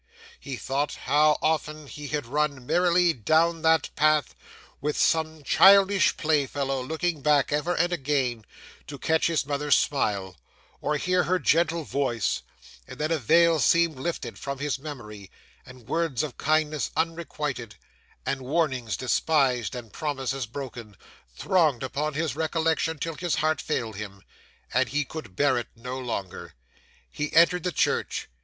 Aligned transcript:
He 0.39 0.55
thought 0.55 0.95
how 1.05 1.37
often 1.43 1.85
he 1.85 2.07
had 2.07 2.25
run 2.25 2.65
merrily 2.65 3.13
down 3.13 3.61
that 3.61 3.91
path 3.95 4.33
with 4.81 4.97
some 4.97 5.43
childish 5.43 6.17
playfellow, 6.17 6.81
looking 6.81 7.21
back, 7.21 7.51
ever 7.53 7.75
and 7.75 7.93
again, 7.93 8.43
to 8.87 8.97
catch 8.97 9.27
his 9.27 9.45
mother's 9.45 9.75
smile, 9.77 10.37
or 10.81 10.97
hear 10.97 11.25
her 11.25 11.37
gentle 11.37 11.83
voice; 11.83 12.41
and 12.87 12.97
then 12.97 13.11
a 13.11 13.19
veil 13.19 13.59
seemed 13.59 13.97
lifted 13.99 14.39
from 14.39 14.57
his 14.57 14.79
memory, 14.79 15.29
and 15.67 15.87
words 15.87 16.23
of 16.23 16.35
kindness 16.35 16.89
unrequited, 16.97 17.75
and 18.25 18.41
warnings 18.41 18.97
despised, 18.97 19.75
and 19.75 19.93
promises 19.93 20.47
broken, 20.47 20.97
thronged 21.37 21.83
upon 21.83 22.15
his 22.15 22.35
recollection 22.35 22.97
till 22.97 23.13
his 23.13 23.35
heart 23.35 23.61
failed 23.61 23.97
him, 23.97 24.23
and 24.73 24.89
he 24.89 25.05
could 25.05 25.35
bear 25.35 25.59
it 25.59 25.67
no 25.75 25.99
longer. 25.99 26.55
'He 27.11 27.31
entered 27.33 27.61
the 27.61 27.71
church. 27.71 28.27